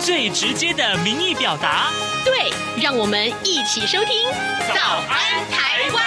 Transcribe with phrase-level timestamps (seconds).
[0.00, 1.90] 最直接的民意表达。
[2.24, 2.52] 对，
[2.82, 4.28] 让我们一起收听
[4.74, 6.04] 《早安台湾》。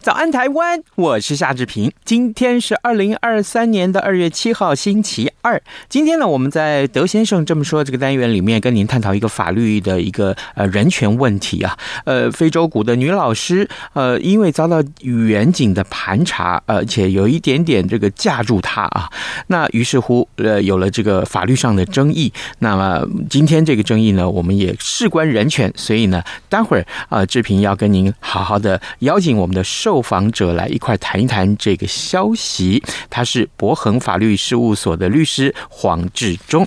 [0.00, 0.82] 早安，台湾！
[0.96, 1.92] 我是夏志平。
[2.04, 5.60] 今天是二零二三年的二月七号，星期二。
[5.88, 11.76] 今天呢，我们在德先生这么说这个单元里面，跟您探讨一个法律的一个呃人权问题啊。
[12.04, 19.10] 呃，非洲鼓的女老师，呃，因为遭到远景的盘查，而且有一点点这个架住她啊，
[19.48, 22.32] 那于是乎，呃，有了这个法律上的争议。
[22.60, 32.80] 那么今天这个争议呢，我们也事关人权，所以呢，待会儿啊，志平要跟您好好的邀请我们的受访者来一块谈一谈这个消息。
[33.10, 36.66] 他是博恒法律事务所的律师师黄志忠。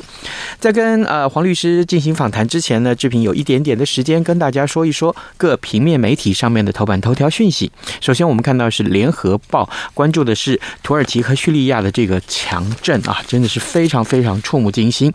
[0.60, 7.70] 在跟呃黄律师进行访谈之前呢，志平有一点点的时间跟大家说一说各平面媒体上面的头版头条讯息。
[8.00, 15.14] 首先，我们看到是联合报关注的是土耳其和叙利亚的这个强震啊，真的是非常非常触目惊心。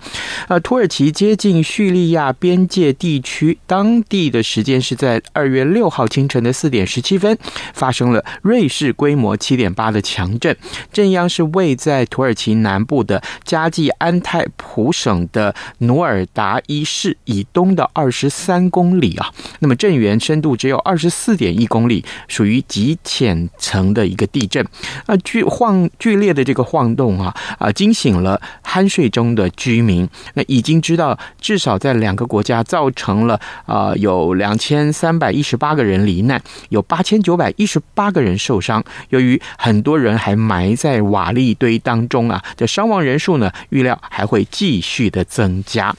[0.48, 7.36] 呃，土耳其接近叙利亚边界地区，当地的时间是在二月六号清晨的四点十七分
[7.72, 8.10] 发生。
[8.10, 10.56] 了瑞士规模七点八的强震，
[10.92, 19.28] 震央是位在土耳其南部的加计安泰湖省的努尔达伊市以东的二十三公里啊。
[19.58, 24.64] 那么震源深度只有二十四点一公里，属于极浅层的一个地震。
[25.06, 30.08] 啊，剧晃剧烈的这个晃动啊啊，惊醒了酣睡中的居民。
[30.34, 37.80] 那已经知道至少在两个国家造成了啊有两千三百一十八个人罹难，有八千九百一十。
[37.94, 45.96] 八个人受伤，由于很多人还埋在瓦砾堆当中啊，这伤亡人数呢，预料还会继续的增加。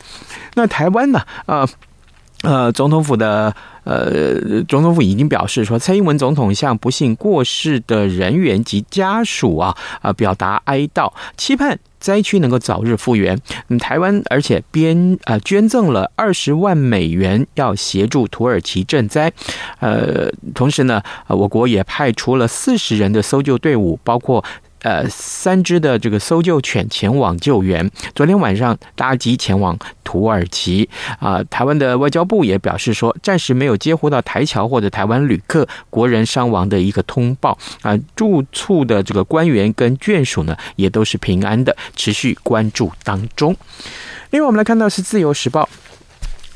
[0.53, 1.19] 那台湾呢？
[1.47, 1.67] 呃
[2.43, 11.79] 呃，总统府的呃，总统府已经表示说，蔡英文总统向不幸过世的人员及家属啊啊表达哀悼，期盼。
[11.99, 13.39] 灾区能够早日复原。
[13.67, 19.31] 嗯，台湾而且编呃捐赠了二十万美元，要协助土耳其赈灾。
[19.79, 24.43] 呃，同时呢，我国也派出了四十人的搜救队伍，包括。
[24.83, 27.89] 呃，三只的这个搜救犬前往救援。
[28.15, 37.97] 昨天晚上搭机前往土耳其啊、台湾的外交部也表示说，暂时没有接获到台侨或者台湾旅客国人伤亡的一个通报啊。
[38.15, 43.55] 住处的这个官员跟眷属呢，也都是平安的，持续关注当中。
[44.31, 45.63] 另外，我们来看到是《自由时报》。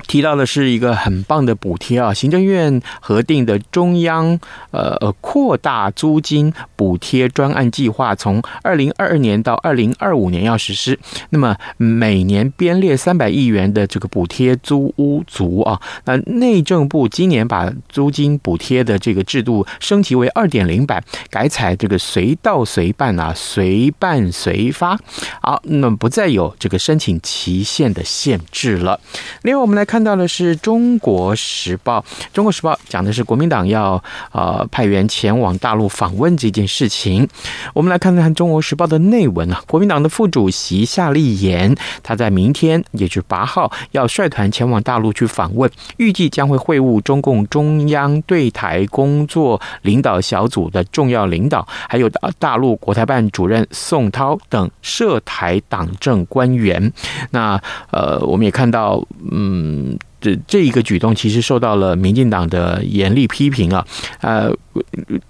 [0.08, 4.40] 提到的是一个很棒的补贴啊，行政院核定的中央
[4.70, 11.00] 呃呃扩大租金补贴专案计划，从二零二二年到二零二五年要实施。
[11.32, 25.00] 那么每年编列三百亿元的这个补贴租屋族啊，那内政部今年把租金补贴的这个制度升级为二点零版，改采这个随到随办啊，随办随发。
[25.42, 29.00] 好，那么不再有这个申请期限的限制了。
[29.42, 29.95] 另外，我们来看。
[29.96, 32.00] 看到的是《中国时报》，
[32.34, 37.26] 《中国时报》讲的是国民党要呃派员前往大陆访问这件事情。
[37.74, 41.74] 我们来看看《中国时报》的内文啊，国民党的副主席夏立言，
[42.04, 56.92] 他在明天，也就是八号，要率团前往大陆去访问，预计将会会晤中共中央对台工作领导小组的重要领导，还有大陆国台办主任宋涛等涉台党政官员。
[57.32, 57.58] 那
[57.92, 59.02] 呃，我们也看到，
[59.32, 59.85] 嗯。
[60.26, 63.86] 这这一个举动其实受到了民进党的严厉批评啊，
[64.22, 64.52] 呃，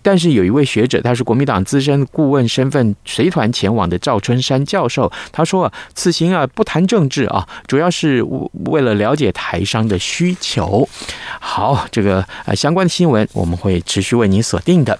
[0.01, 8.23] 但是有一位学者，他是国民党资深顾问身份随团前往的赵春山教授，他说啊，此行啊不谈政治啊，主要是
[8.67, 10.87] 为了了解台商的需求。
[11.41, 14.97] 好，这个呃相关的新闻我们会持续为您锁定的。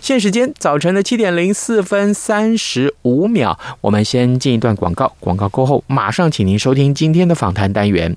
[0.00, 8.16] 现时间早晨的七点零四分三十五秒，我们先进一段广告，广告过后马上请您收听今天的访谈单元。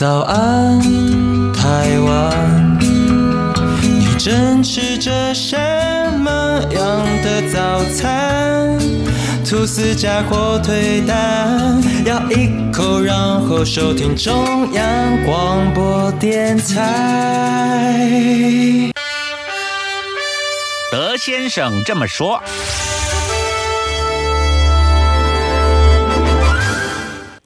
[0.00, 0.80] 早安，
[1.52, 5.58] 台湾，你正吃着什
[6.18, 8.78] 么样的早餐？
[9.44, 18.00] 吐司加火腿蛋，咬一口，然后收听中央广播电台。
[20.90, 22.42] 德先生这么说。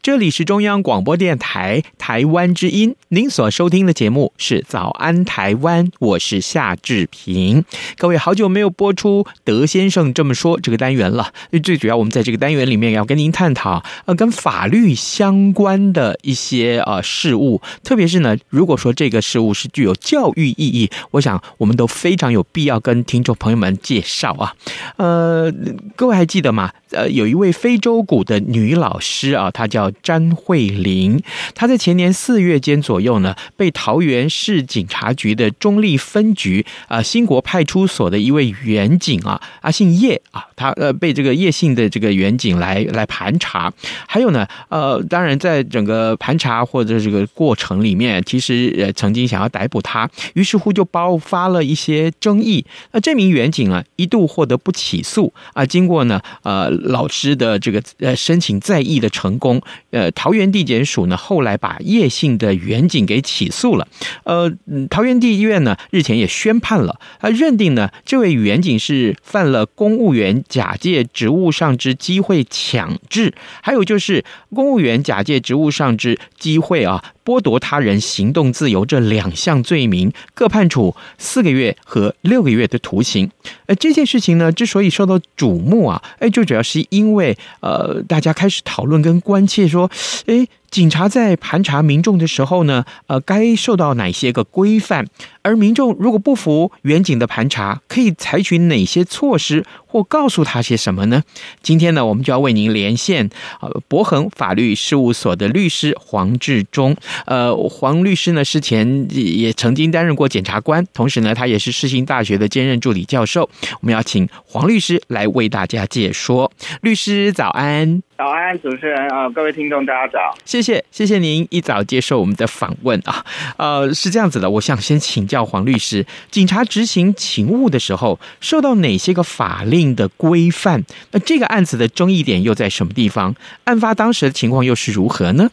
[0.03, 7.65] 这里是中央广播电台台湾之音，您所收听的节目是《早安台湾》，我是夏志平。
[7.97, 24.55] 各位好久没有播出德先生这么说这个单元了，最主要我们在这个单元里面要跟您探讨呃跟法律相关的一些呃事物，特别是呢，如果说这个事物是具有教育意义，我想我们都非常有必要跟听众朋友们介绍啊。
[24.99, 25.51] 呃，
[25.97, 26.71] 各位还记得吗？
[26.91, 31.19] 呃，有一位非洲鼓的女老师啊，她叫詹慧玲。
[31.55, 43.73] 她在前年四月间左右呢，被桃园市警察局的中坜分局啊兴国派出所的一位员警啊，啊姓叶啊，他呃被这个叶姓的这个员警来来盘查。
[44.07, 52.65] 还有呢，呃，当然在整个盘查或者这个过程里面，其实呃曾经想要逮捕他，于是乎就爆发了一些争议。
[52.93, 56.71] 那这名员警啊，一度获得不起诉啊，经过呢，呃。
[56.85, 59.61] 老师的这个呃申请再议的成功，
[59.91, 63.87] 呃，桃园地检署呢后来把叶姓的员警给起诉了，
[64.25, 64.53] 呃，
[64.91, 77.05] 桃园地院呢日前也宣判了，他认定呢这位员警是犯了公务员假借职务上之机会强制，还有就是公务员假借职务上之机会啊。
[77.25, 83.31] 剥夺他人行动自由这两项罪名，各判处四个月和六个月的徒刑。
[83.65, 89.91] 呃，这件事情呢，之所以受到瞩目啊，哎，就主要是因为呃，大家开始讨论跟关切说，
[90.27, 90.47] 哎。
[90.75, 95.07] 警察在盘查民众的时候呢，呃，该受到哪些个规范？
[95.45, 101.23] 而民众如果不服远景的盘查，可以采取哪些措施，或告诉他些什么呢？
[101.63, 103.29] 今天呢，我们就要为您连线
[103.61, 106.97] 呃，博恒法律事务所的律师黄志忠。
[107.27, 113.49] 呃，黄律师呢，之前也曾经担任过检察官，同时呢，他也是世新大学的兼任助理教授。
[113.81, 116.51] 我们要请黄律师来为大家解说。
[116.81, 118.03] 律师早安。
[118.17, 123.27] 早安，主持人啊，各位听众，大家早，谢谢，谢谢您一早接受我们的访问啊。
[123.57, 130.85] 呃，是这样子的，我想先请教黄律师，警察执行勤务的时候，受到哪些个法令的规范？
[131.13, 133.35] 那这个案子的争议点又在什么地方？
[133.65, 135.49] 案发当时的情况又是如何呢？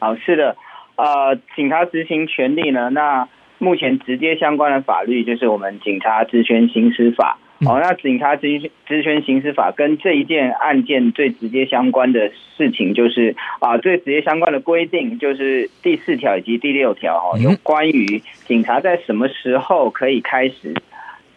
[0.00, 0.56] 好，是的，
[0.96, 3.28] 呃，警察执行权利呢，那
[3.58, 7.38] 目前直接相关的法律就是我们《警察职权行使法》。
[7.64, 20.74] 哦，那警察职职权行使法跟这一件案件最直接相关的事情，就是啊，最直接相关的规定就是第四条以及第六条哦，有关于警察在什么时候可以开始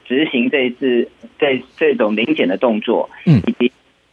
[0.04, 3.72] 执行这一次这这种临检的动作，嗯，以及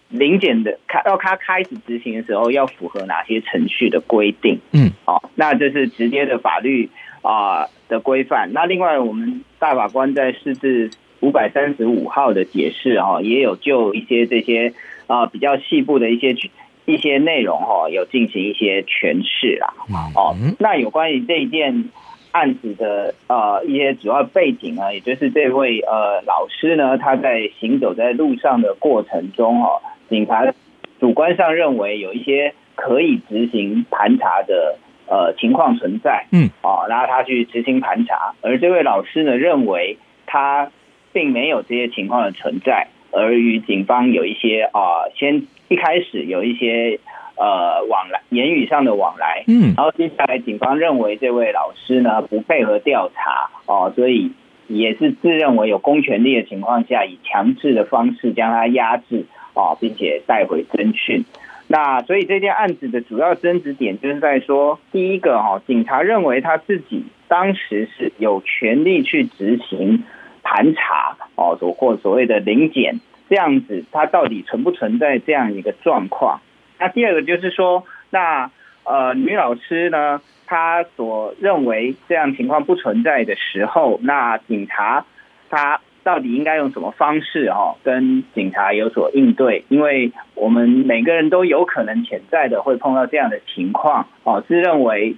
[0.09, 6.89] 临检的开要他开始执行的时候要符合哪些程序的规定，嗯，好，那这是直接的法律
[7.23, 8.53] 啊的规范。
[8.53, 10.89] 那另外，我们大法官在释字。
[11.27, 14.73] 五百三十五号的解释哈，也有就一些这些
[15.09, 16.37] 啊比较细部的一些
[16.85, 19.75] 一些内容哈，有进行一些诠释啦。
[20.15, 21.91] 哦，那有关于这一件
[22.31, 30.55] 案子的呃一些主要背景呢，也就是这位呃老师呢，他在行走在路上的过程中哈，警察
[31.01, 34.79] 主观上认为有一些可以执行盘查的
[35.09, 40.71] 呃情况存在，嗯，哦，然后他去执行盘查，而这位老师呢认为他。
[41.17, 47.01] 并没有这些情况的存在，而与警方有一些啊，先一开始有一些
[47.37, 54.33] 呃往来，言语上的往来，嗯，然后接下来警方认为这位老师呢不配合调查哦，所以
[54.67, 61.25] 也是自认为有公权力的情况下，以强制的方式将他压制啊，并且带回侦讯。
[61.67, 70.05] 那所以这件案子的主要争执点就是在说，第一个哈，警察认为他自己当时是有权利去执行。
[70.47, 76.41] 盘查哦，所或所谓的临检这样子，它到底存不存在这样一个状况？
[76.79, 78.53] 那第二个就是说，那
[78.85, 85.05] 呃，女老师呢，她所认为这样情况不存在的时候，那警察
[85.51, 89.65] 他到底应该用什么方式哦，跟警察有所应对？
[89.69, 95.17] 因为我们每个人都有可能潜在的会碰到这样的情况哦，自认为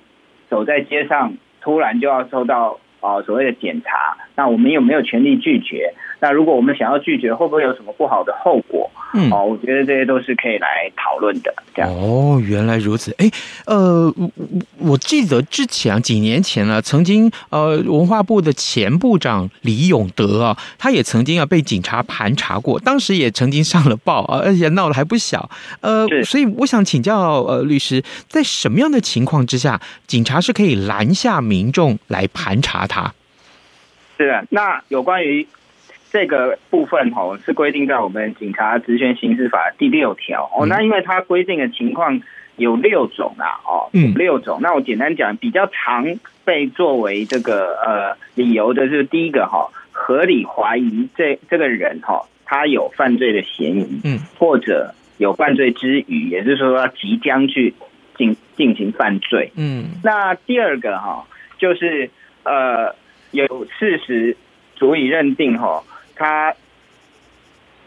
[0.49, 5.95] 走在街上突然就要受到哦所谓的检查，那我们有没有权利拒绝？
[6.21, 8.91] 那如果我们想要拒绝，会不会有什么不好的后果？
[9.15, 11.55] 嗯，哦，我觉得这些都是可以来讨论的。
[11.75, 13.15] 这样哦，原来如此。
[13.19, 13.31] 哎，
[13.65, 14.31] 呃，我
[14.79, 25.49] 我记得之前几年前呢，曾经呃，文化部的前部长李永德啊，他也曾经啊被警察盘查过，当时也曾经上了报啊，而且闹得还不小。
[25.81, 33.15] 呃，所以我想请教呃律师，在什么样的情况之下，警察是可以拦下民众来盘查他？
[34.19, 35.47] 是的，那有关于。
[36.19, 40.67] 这个部分哦，是规定在我们警察职权刑事法第六条哦。
[40.67, 42.21] 那因为它规定的情况
[42.57, 44.59] 有六种啊，哦，有六种。
[44.61, 46.05] 那我简单讲，比较常
[46.45, 57.75] 被作为这个呃理由的是第一个哈，合理怀疑这这个人哈，他有犯罪的嫌疑，嗯，或者有犯罪之余，也就是说他即将去
[58.17, 59.85] 进进行犯罪，嗯。
[60.03, 61.25] 那第二个哈，
[61.59, 62.11] 就是
[62.43, 62.93] 呃
[63.31, 64.37] 有事实
[64.75, 65.85] 足以认定哈。
[66.19, 66.55] 他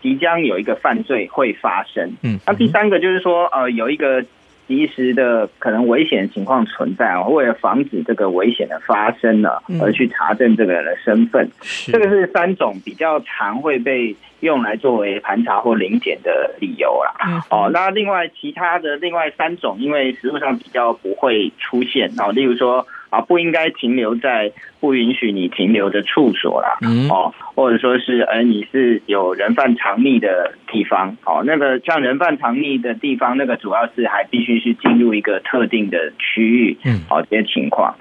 [0.01, 4.25] 即将有一个犯罪会发生，嗯，那第三个就是说，呃，有一个
[4.67, 11.51] 及时的可能危险情况存在啊，为了防止这个危险的发生呢，而去查证这个人的身份，
[11.85, 17.45] 这个是三种比较常会被用来作为盘查或临检的理由啦。
[17.51, 22.87] 哦，那另外其他的另外三种，因为实务上比较不会出现哦，例如说。
[23.11, 37.95] 啊，不应该停留在不允许你停留的处所啦，哦，或者说是，呃，你是有人犯藏匿的地方，哦，那个像人犯藏匿的地方，那个主要是还必须是进入一个特定的区域，嗯，好，这些情况。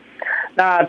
[0.55, 0.89] 那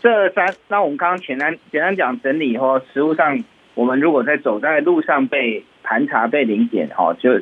[0.00, 3.42] 这三，那我们刚刚简单简单讲整理以后，实物上，
[3.74, 7.40] 我们如果在走在路上被盘查、被临检，哦，就。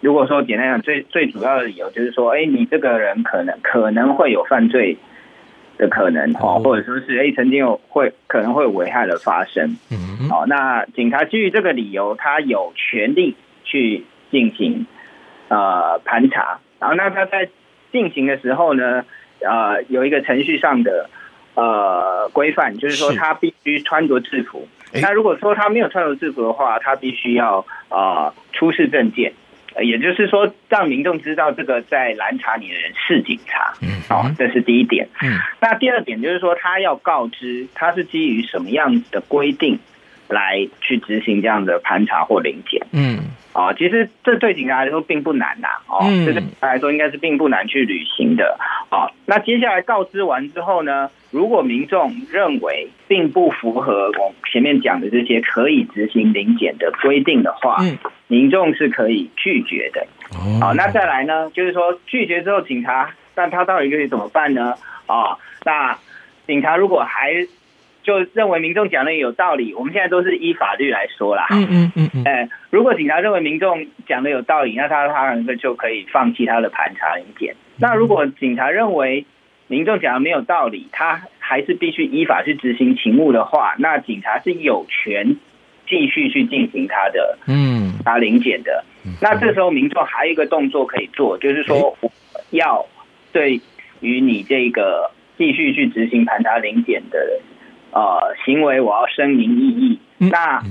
[0.00, 4.96] 如果说简单讲，最最主要的理由就是说，哎，你这个人可能可能会有犯罪
[5.78, 9.76] 的可能哦，或者说是哎，曾经有会可能会有危害的发生。
[9.90, 14.86] 嗯，好，那警察基于这个理由，他有权利去进行
[15.48, 16.58] 呃盘查。
[16.80, 17.48] 然后，那他在
[17.92, 19.04] 进行的时候呢，
[19.40, 21.08] 呃，有一个程序上的
[21.54, 24.68] 呃规范，就是说他必须穿着制服。
[25.02, 29.32] 那如果说他没有穿着制服的话，他必须要呃出示证件。
[29.80, 35.08] 也就是说，让民众知道这个在拦查你的人是警察，嗯，哦，这是第一点。
[35.22, 39.78] 嗯，那第二点就是说，他要告知他是基于什么样子的规定
[40.28, 42.86] 来去执行这样的盘查或临检。
[42.92, 43.18] 嗯，
[43.52, 48.58] 哦，其实这对警察来说并不难呐，哦，这对警察来说应该是并不难去履行的。
[48.90, 57.96] 哦，那接下来告知完之后呢，如果民众认为并不符合我前面讲的这些可以执行临检的规定的话，嗯。
[58.28, 60.06] 民众是可以拒绝的，
[60.60, 61.50] 好，那再来呢？
[61.54, 64.74] 就是说拒绝之后，警察，但他到底可以怎么办呢？
[65.06, 65.98] 啊，那
[66.46, 67.46] 警察如果还
[68.02, 71.46] 就认为民众讲的有道理，我们现在都是依法律来说啦。
[71.50, 72.22] 嗯嗯嗯嗯。
[72.26, 77.54] 哎，如果警察认为民众讲的有道理，那他他就可以放弃他的盘查临检。
[77.78, 79.24] 那如果警察认为
[79.68, 85.36] 民众讲的没有道理，他还是必须依法去执行勤务的话，那警察是有权。
[85.88, 88.84] 继续去进行他的嗯，他临检的，
[89.22, 92.10] 那这时候民众还有一个动作可以做，就是说我
[92.50, 92.86] 要
[93.32, 93.60] 对
[94.00, 97.40] 于你这个继续去执行盘查临检的
[97.92, 99.98] 呃行为，我要声明异议。
[100.18, 100.62] 那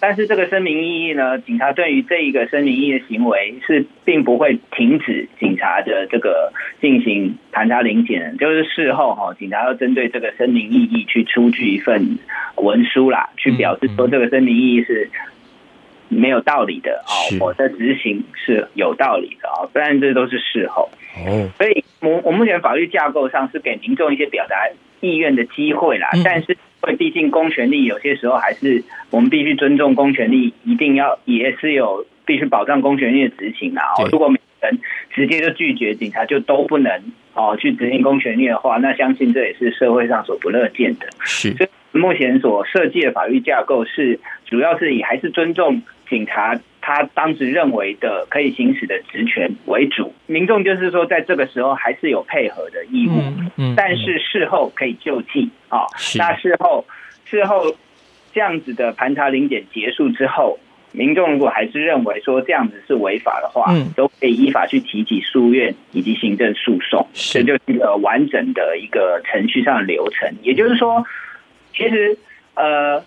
[0.00, 12.18] 但是这个声明异议呢，警察对于这一个声明异议的行为是并不会停止警察的这个进行盘查临检，就是事后哈，警察要针对这个声明异议去出具一份
[12.56, 15.10] 文书啦，去表示说这个声明异议是
[16.08, 20.90] 没有道理的哦，我的执行是有道理的啊，不然这都是事后。
[21.26, 24.56] 哦，所以我我目前法律架构上是给民众一些表达
[25.00, 26.56] 意愿的机会啦，但是。
[26.98, 33.82] 毕竟公权力有些时候还是我们必须尊重公权力，一定要也是有必须保障公权力的执行啊。
[34.12, 34.78] 如果每个人
[35.10, 36.92] 直接就拒绝警察就都不能
[37.34, 41.08] 哦去执行公权力的话，那相信这也是社会上所不乐见的。
[41.24, 46.56] 是，所以目前所设计的法律架构是主要是以还是尊重警察。
[46.88, 55.80] 他当时认为的可以行使的职权为主，民众就是说，在这个时候还是有配合的义务，嗯嗯、但是事后可以就计啊。
[56.16, 56.84] 那事后
[57.24, 57.74] 事后
[58.32, 60.60] 这样子的盘查临检结束之后，
[60.92, 70.32] 民众如果还是认为说这样子是违法的话，嗯，都可以依法去提起诉愿以及行政诉讼，这就是一个完整的一个程序上的流程。
[70.40, 71.04] 也就是说，
[71.74, 72.16] 其实
[72.54, 73.02] 呃，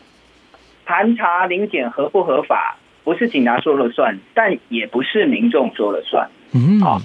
[0.83, 6.29] 盘查临检合不合法，不是警察说了算，但也不是民众说了算。
[6.53, 7.01] 嗯，好，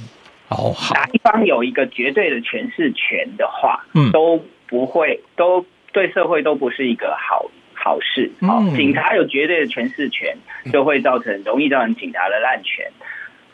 [0.48, 7.50] 哦，好，哪一方有一个绝对的诠释权的话，嗯，都不会，都对社会都不是一个好。
[7.76, 10.38] 好事，好，警察有绝对的诠释权，
[10.72, 12.86] 就会造成容易造成警察的滥权；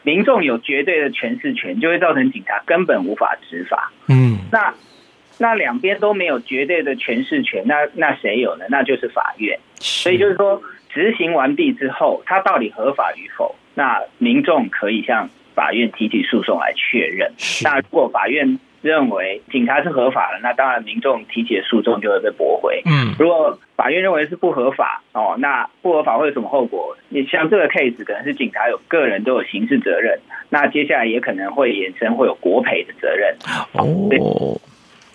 [0.04, 3.90] 民众有绝对的诠释权，就会造成警察根本无法执法。
[4.06, 4.72] 嗯，那
[5.38, 8.66] 那两边都没有绝对的诠释权，那那谁有呢？
[8.68, 9.58] 那就是法院。
[9.80, 17.32] 所以就是说，执行完毕之后，它到底合法与否，那民众可以向法院提起诉讼来确认。
[17.62, 22.82] 那如果法院认为警察是合法的，那当然民众提起的诉讼就会被驳回。
[22.86, 26.96] 嗯，如果法院认为是不合法哦，那不合法会有什么后果？
[27.08, 30.18] 你像这个 case，可能是警察有个人都有刑事责任，
[30.48, 33.36] 那接下来也可能会衍生会有国赔的责任
[33.72, 34.58] 哦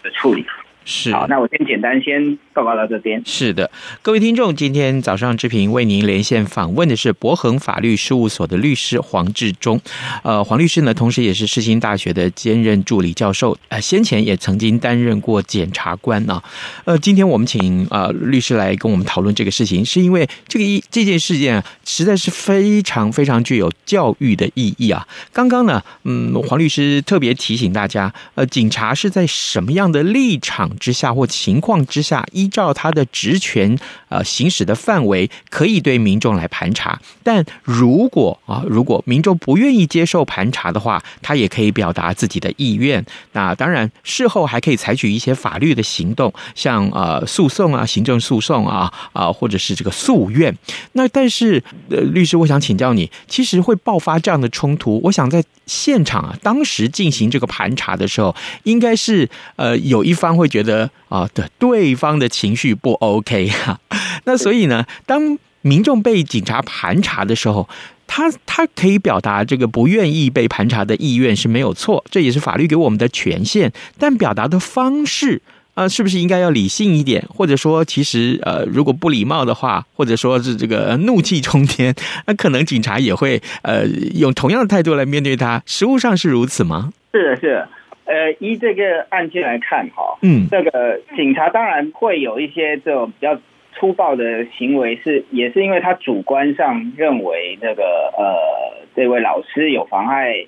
[0.03, 0.45] 的处理。
[0.85, 3.21] 是好，那我先简单先报告到这边。
[3.25, 3.69] 是的，
[4.03, 9.81] 各位听众，今天早上之平为您连线访问的是博恒法律事务所的律师黄志忠。
[10.23, 16.43] 呃，黄律师呢，同时也是世新大学的兼任助理教授，呃，先前也曾经担任过检察官啊。
[16.85, 25.07] 呃，今天我们请呃律师来跟我们讨论这个事情，是因为这个一这件事件啊，实在是非常非常具有教育的意义啊。
[25.33, 33.77] 刚刚呢，嗯，黄律师特别提醒大家，呃，警察是在什么样的立场之下或情况之下，依照他的职权
[34.09, 36.99] 呃行使的范围，可以对民众来盘查。
[37.23, 43.03] 但如果啊，如果民众不愿意接受盘查的话，他也可以表达自己的意愿。
[43.31, 50.55] 那当然，事后还可以采取一些法律的行动，像呃诉讼啊、行政诉讼啊啊，或者是这个诉愿。
[50.93, 60.64] 那但是呃，律师，我想请教你，其实会爆发这样的冲突，我想在现场啊，当时进行这个盘查的时候，应该是呃有一方会觉得。
[60.65, 63.79] 的啊，对，对方的情绪不 OK 哈，
[64.25, 67.69] 那所以呢，当民众被警察盘查的时候，
[68.05, 73.71] 他他可以表达这个不愿意被盘查的意愿是没有错，这也是法律给我们的权限。
[73.97, 75.41] 但表达的方式
[75.73, 77.25] 啊，是不是应该要理性一点？
[77.27, 81.93] 或者说，其实呃，如果不礼貌的话，或者说是这个怒气冲天，
[82.27, 85.61] 那可能警察也会呃用同样的态度来面对他。
[85.65, 86.93] 实务上是如此吗？
[87.11, 87.69] 是的，是的。
[88.05, 93.39] 呃，依这个案件来看，哈，嗯，这个警察当然会有一些这种比较
[93.73, 100.45] 粗暴的行为，是也是因为他主观上认为那个呃，这位老师有妨害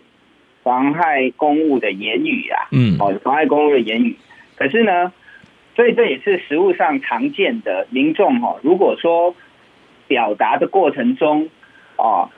[0.62, 4.18] 妨害公务的言语啊，嗯，哦，妨害公务的言语。
[4.56, 5.12] 可是呢，
[5.76, 9.36] 所以这也是实务上常见的民众哈，如果说
[10.08, 11.50] 表达的过程中，
[11.96, 12.30] 哦，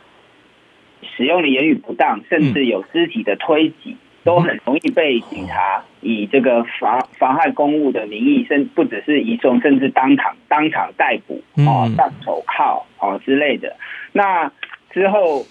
[1.18, 3.98] 使用的言语不当，甚至有肢体的推挤。
[4.24, 13.76] 都很容易被警察以这个妨妨害公务的名义，甚不只是移送，甚至当场当场逮捕哦，戴手铐哦之类的。
[14.12, 14.52] 那
[14.92, 15.46] 之后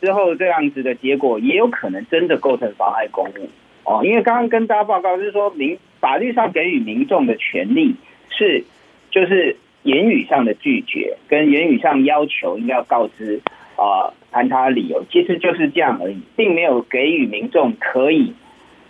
[0.00, 3.50] 之后这样子的结果，也有可能真的构成妨害公务
[3.84, 4.02] 哦。
[4.04, 7.94] 因为刚刚跟大家报告是说，民法律上给予民众的权利
[8.30, 8.64] 是，
[9.10, 13.40] 就是言语上的拒绝跟言语上要求应该要告知
[13.76, 14.12] 啊。
[14.36, 18.34] 盘查的理由其实就是这样而已，并没有给予民众可以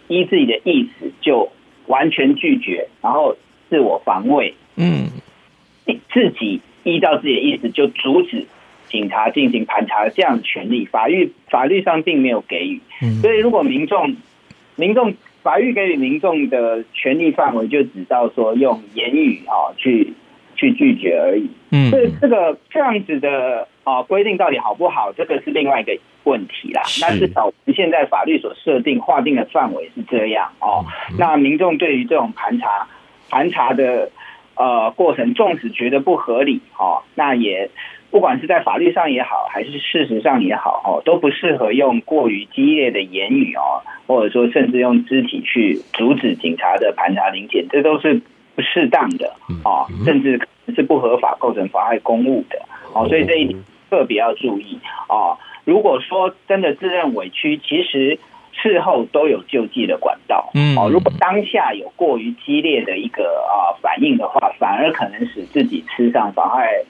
[0.09, 1.53] 依自己的意思就
[1.87, 3.37] 完全拒绝，然后
[3.71, 5.07] 自我防卫，嗯，
[6.13, 8.47] 自己依照自己的意思就阻止
[8.89, 12.81] 警察进行盘查的这样的权利，法律法律上并没有给予。
[13.23, 14.17] 所以如果民众
[14.75, 20.13] 民众法律给予民众的权利范围就只到说用言语啊去
[20.57, 23.69] 去拒绝而已，嗯，所以这个这样子的。
[23.87, 25.13] 啊，规定到底好不好？
[25.13, 26.83] 这个是另外一个问题啦。
[27.01, 30.85] 那至少我们现在法律所设定划定的范围是这样哦。
[31.17, 32.89] 那民众对于这种盘查
[33.31, 34.11] 盘查的
[34.57, 37.71] 呃过程，纵使觉得不合理哦，那也
[38.11, 48.21] 不管是在法律上也好，还是事实上也好哦，都不适合用过于激烈的言语哦，或者说甚至用肢体去阻止警察的盘查临检，这都是
[48.57, 49.29] 不适当的
[49.63, 50.41] 啊，甚至
[50.75, 52.59] 是不合法，构成妨碍公务的
[52.93, 53.07] 哦。
[53.09, 53.57] 所以这一点。
[53.89, 55.39] 特别要注意啊！
[55.65, 58.19] 如果说真的自认委屈，其实
[58.51, 60.51] 事后都有救济的管道。
[60.55, 66.83] 嗯，哦，如果当下有过于激烈的一个啊反应的话，反而可能使自己吃上妨害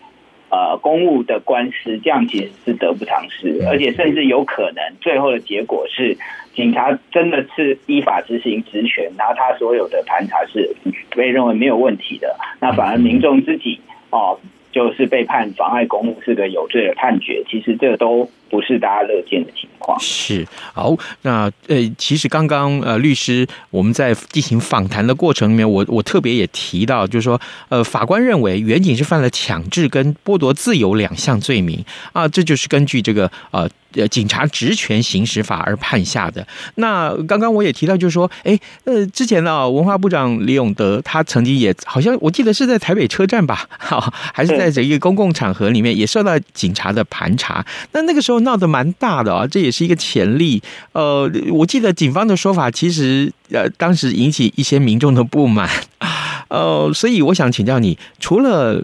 [0.56, 6.16] 呃公务的官司，这样其实是得不偿失，而且甚至有可能最后的结果是
[6.54, 10.74] 警察真的是依法执行职权，然后他所有的盘查是
[11.10, 14.38] 被认为没有问题的，那反而民众自己哦。
[14.72, 19.98] 就是被判妨碍公务是个有罪的判决，其实这都不是大家乐见的情况。
[20.00, 33.68] 是好，那呃，其实刚刚呃，律师我们在进行访谈的过程里面，我我特别也提到，就是说呃，法官认为远景是犯了强制跟剥夺自由两项罪名啊，这就是根据这个呃。
[33.92, 36.46] 呃，警察职权行使法而判下的。
[36.74, 47.64] 那刚刚我也提到，就是说，哎，呃，之前呢，文化部长李永德他曾经也好像我记得是在台北车站吧，哈，还是在这一个公共场合里面也受到警察的盘查。
[47.92, 50.62] 那那个时候闹得蛮大的啊，这也是一个潜力。
[50.92, 55.68] 呃，我记得警方的说法，其实呃，当时引起一些民众的不满。
[56.48, 58.80] 呃，所以我想请教你，除了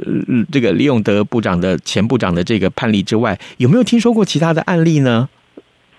[0.51, 5.29] 这个李永德部长的前部长的这个判例之外，有没有听说过其他的案例呢？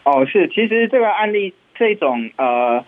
[0.03, 2.83] 哦，是，其实这个案例这种呃，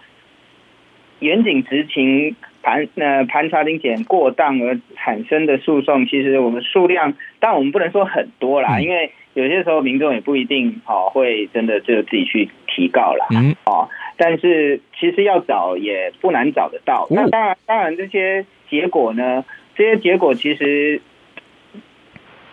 [1.20, 13.28] 严谨执勤盘呃盘查临检过当而产生的诉讼，其实我们数量，但我们不能说很多啦，嗯、因为有些时候民众也不一定、哦、会真的就自己去提告啦。
[13.30, 17.08] 嗯，哦，但是其实要找也不难找得到。
[17.12, 18.48] 那当然，当然这些。
[18.68, 19.46] 结果呢？
[19.76, 21.00] 这些结果其实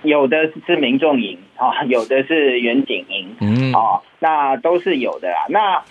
[0.02, 5.46] 有的是民众赢啊， 有的是远景赢，嗯哦，那都是有的啦。
[5.48, 5.82] 那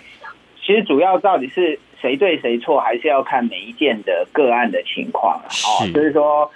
[0.64, 5.50] 其实主要到底是谁对谁错，还是要看每一件的个案的情况啊。
[5.50, 6.48] 哦，就是说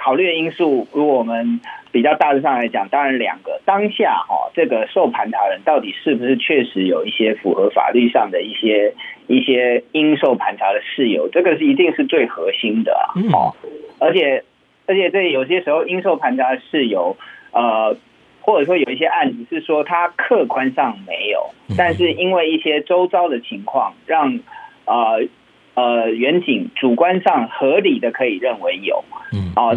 [0.00, 8.94] 考虑的因素，如果我们比较大致上来讲，当然两个当下哈，这个受盘查人到底是不是确实有一些符合法律上的一些。
[9.30, 13.12] 一些应受盘查的事由，这个是一定是最核心的啊！
[13.30, 13.52] 哦，
[13.98, 14.42] 而且
[14.86, 17.14] 而且这有些时候应受盘查的事由，
[17.52, 17.94] 呃，
[18.40, 24.40] 或者说有一些案子是说他客观上没有，但是因为一些周遭的情况，让
[24.86, 25.20] 呃
[25.78, 29.76] 呃远景主观上合理的可以认为有，嗯，哦，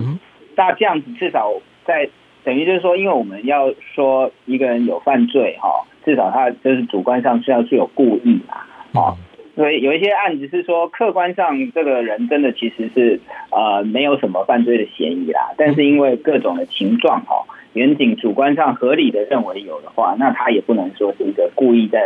[0.55, 1.53] 那这样子至少
[1.85, 2.09] 在
[2.43, 8.55] 等于就是说，因为我们要说一个人有犯罪哈，至少他就是主观上是要是有故意嘛，
[8.93, 9.17] 哦。
[9.53, 13.19] 所以有一些案子是说，客观上这个人真的其实是
[13.51, 21.99] 呃没有什么犯罪的嫌疑啦，但是因为各种的情状哈，远景主观上合理的认为有的话，那他也不能说是一个故意在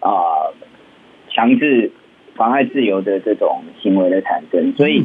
[0.00, 0.52] 啊
[1.30, 1.90] 强制
[2.34, 4.72] 妨碍自由的这种行为的产生。
[4.76, 5.04] 所以，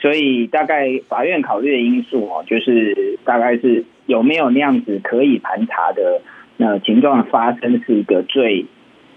[0.00, 6.20] 所以大概法院考虑的因素哦，就是大概是有没有那样子可以盘查的
[6.56, 8.66] 那情状的发生，是一个最。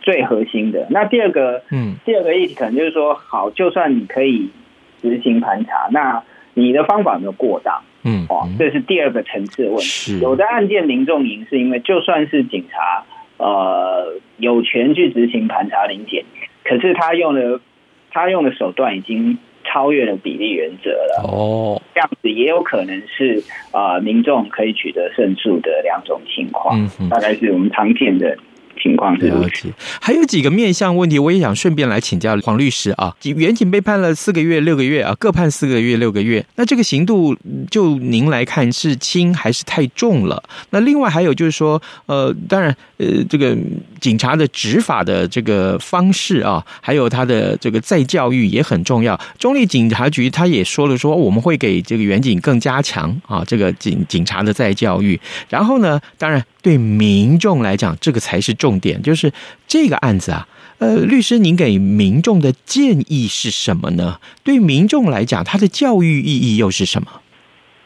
[0.01, 0.87] 最核心的。
[0.89, 4.49] 那第二个，嗯，第二个议题可能就是说，好，就算你可以
[5.01, 7.83] 执行盘查，那你的方法有没有过当？
[8.05, 10.17] 嗯，哦，这是第二个层次的问题。
[10.21, 13.03] 有的案件民众赢，是因为就算是警察
[13.37, 16.23] 呃有权去执行盘查临检，
[16.69, 17.59] 可是他用的
[18.11, 21.23] 他用的手段已经超越了比例原则了。
[21.27, 26.79] 哦，这样子也有可能是啊、呃，民众可以取得胜诉的两种情况。
[26.99, 28.37] 嗯，大概是我们常见的。
[28.81, 33.15] 情况了解，还有几个面向问题，我也想顺便来请教黄律师啊。
[33.23, 37.35] 员警被判了四个月、六个月啊，各判四个月、六个月，那这个刑度
[37.69, 40.41] 就您来看是轻还是太重了？
[40.69, 43.55] 那另外还有就是说，呃，当然，呃，这个
[43.99, 49.19] 警察的执法的这个方式啊，还有他的这个再教育也很重要。
[49.37, 55.19] 中立警察局他也说了说，我们会给这个员警更加强啊，这个警警察的再教育。
[55.49, 56.43] 然后呢，当然。
[56.61, 59.01] 对民众来讲，这个才是重点。
[59.01, 59.31] 就是
[59.65, 60.45] 这个案子啊，
[60.79, 64.19] 呃，律师，您给民众的建议是什么呢？
[64.43, 67.07] 对民众来讲，他的教育意义又是什么？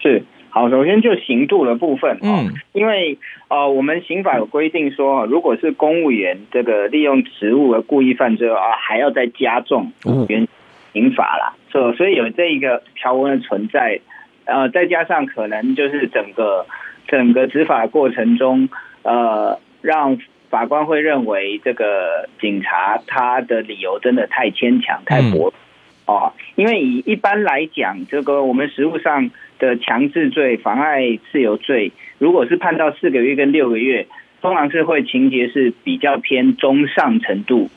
[0.02, 3.20] 是好，首先就刑度的部分，嗯，因为
[3.50, 9.92] 呃，我们刑法有规定说，如果是公务员这个利用职务而故意犯罪啊，还要再加重
[10.28, 10.48] 原
[10.94, 11.54] 刑法啦。
[11.72, 14.00] 所、哦、所以有这一个条文的存在，
[14.46, 16.66] 呃，再加上可能就是整个。
[17.06, 18.70] 整个执法过程中，
[19.04, 20.18] 呃，让
[20.54, 25.52] 法官会认为这个警察他的理由真的太牵强、太薄
[26.06, 26.32] 哦。
[26.54, 34.06] 因为以一般来讲，这个我们实务上的强制罪、妨碍自由罪，如果是判到四个月跟六个月，
[34.44, 37.72] 通常是会情节是比较偏中上程度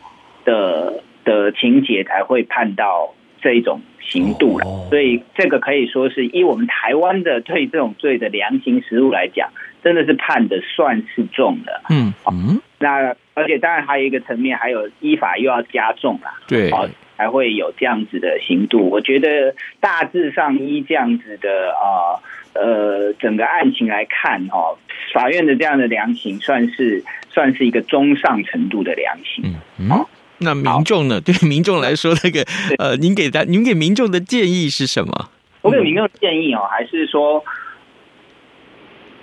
[0.45, 3.81] 的的情节才会判到这一种。
[4.09, 9.51] 刑度了，所以这个可以说是以我们台湾的对这种罪的量刑实务来讲，
[9.83, 11.83] 真的是判的算是重的。
[11.91, 16.71] 嗯嗯，那而且当然还有一个层面，还有依法又要加重了，对，
[17.17, 18.89] 才会有这样子的刑度。
[18.91, 22.21] 我觉得大致上依这样子的啊
[22.55, 24.77] 呃整个案情来看哦，
[25.15, 29.45] 法院的这样的量刑算是算是一个中上程度的量刑。
[29.79, 30.07] 嗯嗯。
[30.39, 31.19] 那民众呢？
[31.25, 32.45] 对民众来说，那个
[32.79, 35.31] 呃，您给他，您给民众的建议是什么？
[35.63, 37.43] 我给民众的建议哦，还是说，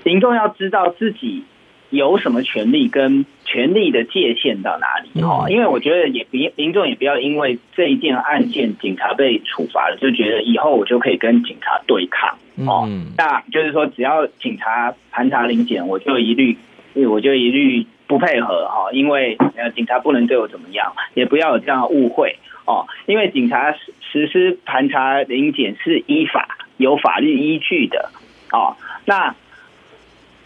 [0.03, 1.43] 民众要知道自己
[1.93, 12.35] 有什么权利跟权利的界限到哪里哦，因为我觉得也民民众也不要因为这一件案件警察被处罚了，就觉得以后我就可以跟警察对抗
[12.67, 12.89] 哦。
[13.15, 16.57] 那就是说，只要警察盘查临检，我就一律
[17.07, 22.87] 我就一律不配合哈，因为呃警察不能对我怎么样，也不要有这样的误会哦。
[23.05, 23.75] 因为警察
[24.11, 28.09] 实施盘查临检是依法有法律依据的
[28.51, 28.75] 哦。
[29.05, 29.35] 那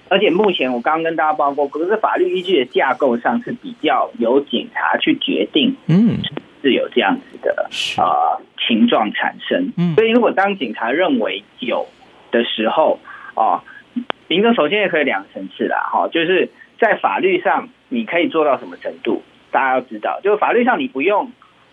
[0.10, 6.17] 而且目前我刚刚跟大家报告，可是法律依据的架构上是比较由警察去决定，嗯，
[6.62, 7.70] 是有这样子的
[8.02, 9.72] 啊情状产生。
[9.96, 11.88] 所以如果当警察认为有
[12.32, 13.00] 的时候，
[13.36, 13.63] 啊，
[14.28, 21.32] 民众首先也可以两个层次啦，哈，就是在法律上你可以做到什么程度，大家要知道，就是法律上你不用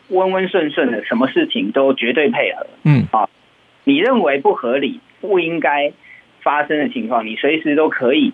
[0.09, 3.29] 温温顺顺的，什么事情都绝对配合，嗯，啊，
[3.85, 5.93] 你认为不合理，不应该。
[6.45, 8.33] 发生的情况，你随时都可以，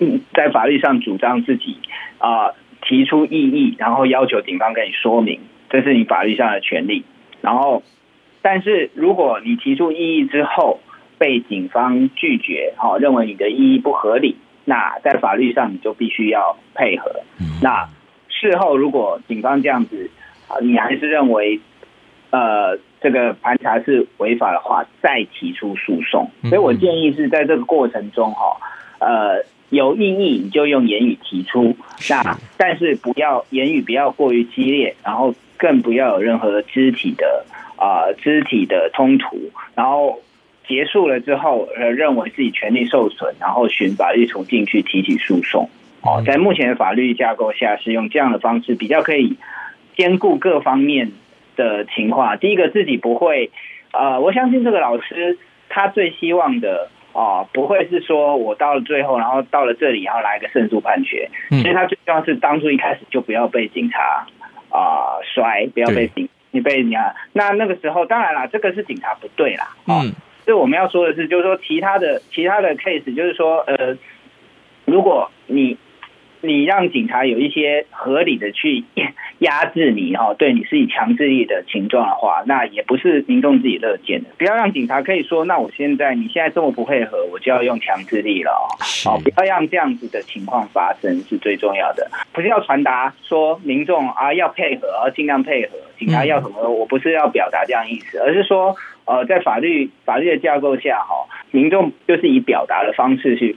[0.00, 1.76] 嗯，在法律上主张自己
[2.16, 5.38] 啊、呃，提出异议，然后要求警方跟你说明，
[5.68, 7.04] 这是你法律上的权利。
[7.42, 7.82] 然后，
[8.40, 10.80] 但是如果你提出异议之后
[11.18, 17.12] 被警方拒绝，哦，认为你的异议不合理，那在法律上你就必须要配合。
[17.62, 17.88] 那
[18.30, 20.10] 事后如果警方这样子
[20.48, 21.60] 啊，你还是认为
[22.30, 22.78] 呃。
[23.00, 26.30] 这个盘查是违法的话，再提出诉讼。
[26.42, 28.56] 所以我建议是在这个过程中，哈，
[28.98, 31.76] 呃，有异议你就用言语提出，
[32.10, 37.44] 那但是不要言语不要过于激烈，然后更不要有任何肢体的
[37.76, 40.20] 啊、呃、肢体的冲突，然后
[40.66, 45.70] 结束了之后，呃，认为自己权利受损，然后循法律途径去提起诉讼。
[46.02, 49.36] 哦，在目前的法律架构下，是用这样的方式比较可以
[49.96, 51.12] 兼顾各方面。
[51.58, 53.50] 的情况，第一个自己不会，
[53.92, 55.36] 呃，我相信这个老师
[55.68, 61.28] 他最希望的啊、呃，不会是说我到了最后，然后到了这里，然后来一个胜诉判决。
[61.50, 64.24] 其实他最希望是当初一开始就不要被警察
[64.70, 67.12] 啊、呃、摔，不要被警你被你啊。
[67.32, 69.76] 那那个时候，当然啦，这个是警察不对啦。
[69.88, 73.98] 嗯，所以我们要说的是，就是说其他的其他的 case，就是说呃，
[74.84, 75.76] 如果你。
[76.40, 78.84] 你让警察有一些合理的去
[79.38, 84.30] 压制你哈，对你是以强制力的情状的话，那也不是民众自己乐见的。
[84.38, 89.18] 不要让警察可以说，那我现在你现在这么不配合，我就要用强制力了哦。
[89.22, 92.08] 不要让这样子的情况发生是最重要的。
[92.32, 98.74] 不是要传达说民众啊要配合，要尽量配合，警察要什么，我不是要表达这样意思，而是说
[99.04, 103.56] 呃，在法律法律的架构下哈，民众就是以表达的方式去。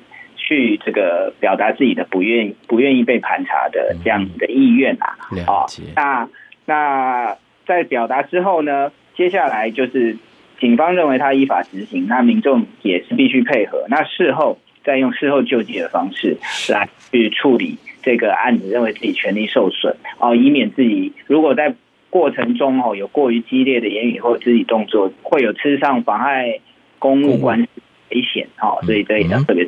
[0.52, 6.28] 去这个表达自己的不愿意、不愿意被盘查的这样子的意愿啊，啊，那
[6.66, 10.18] 那在表达之后呢，接下来就是
[10.60, 13.86] 警方认为他依法执行，那民众也是必须配合。
[13.88, 16.36] 那事后再用事后救济的方式
[16.68, 21.74] 来去处理这个案子，认为自己权利受损哦，以免自己如果在
[22.10, 26.60] 过程中哦有过于激烈的言语或肢体动作，会有吃上妨碍
[27.00, 27.70] 公务关系
[28.10, 29.66] 危险哦，所以这一点特别。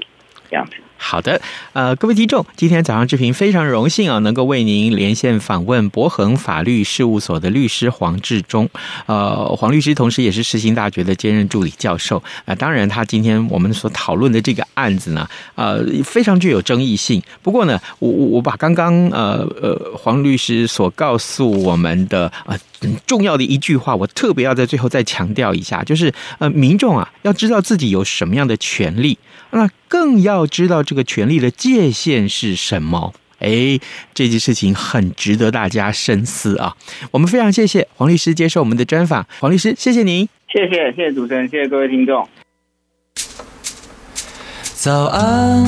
[0.50, 1.42] 这样子，好的，
[1.74, 8.70] 呃，各位听众，今天早上志平非常荣幸啊，能够为您连线访问博恒法律事务所的律师黄志忠。
[9.06, 12.18] 呃，黄律师同时也是世新大学的兼任助理教授。
[12.20, 17.22] 啊、呃，当然，他今天我们所讨论的这个案子呢，呃，非常具有争议性。
[17.42, 22.58] 不过呢，我我我把刚刚呃呃黄律师所告诉我们的呃
[23.06, 29.18] 重要的一句话，我特别要在最后再强调一下，就是呃，民众啊要知道自己有什么样的权利。
[29.52, 33.14] 那更要知道这个权利的界限是什么？
[33.38, 33.80] 哎，
[34.12, 36.76] 这件事情很值得大家深思啊！
[37.12, 42.28] 我们非常谢谢黄律师接受我们的专访，黄律师，谢谢您，谢谢，谢谢主持人，谢谢各位听众。
[44.74, 45.64] 早安，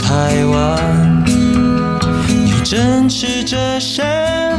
[0.00, 1.24] 台湾，
[2.26, 4.02] 你正吃着什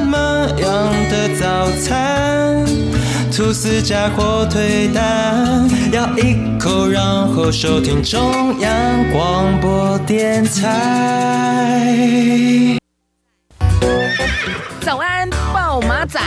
[0.05, 2.65] 么样的早餐？
[3.35, 11.99] 吐司加火腿蛋，咬一口，然后收听中央广播电台。
[14.79, 16.17] 早安，暴马仔。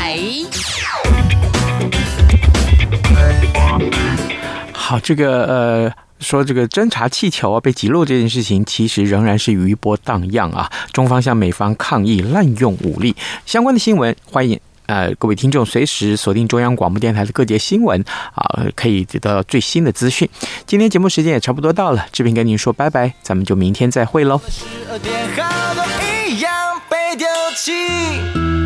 [4.74, 5.90] 好，这个呃，
[6.20, 10.70] 说这个侦察气球啊被击落这件事情，其实仍然是余波荡漾啊。
[10.92, 13.16] 中方向美方抗议滥用武力，
[13.46, 14.60] 相关的新闻欢迎。
[14.88, 18.03] 呃，各位听众，随时锁定中央广播电台的各节新闻
[18.35, 20.27] 啊，可以得到最新的资讯。
[20.66, 24.40] 今天节目时间也差不多到了，志平跟您说拜拜，咱们就明天再会喽。
[24.48, 25.83] 十二点好都
[26.31, 26.51] 一样
[26.88, 28.57] 被丢弃